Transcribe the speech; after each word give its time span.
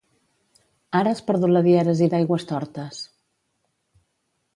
Ara 0.99 1.11
has 1.15 1.19
perdut 1.27 1.53
la 1.53 1.61
dièresi 1.67 2.07
d'Aigüestortes 2.13 3.03